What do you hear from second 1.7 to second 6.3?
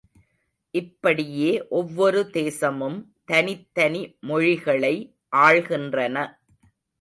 ஒவ்வொரு தேசமும் தனித்தனி மொழிகளை ஆள்கின்றன.